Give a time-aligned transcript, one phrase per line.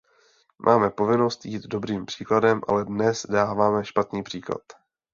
[0.65, 4.61] Máme povinnost jít dobrým příkladem, ale dnes dáváme špatný příklad.